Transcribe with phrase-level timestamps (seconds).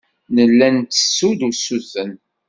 [0.35, 2.11] Nella nttessu-d usuten.